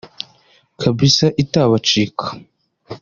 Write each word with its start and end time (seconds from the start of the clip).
kabisa 0.79 1.25
itabacika 1.43 2.25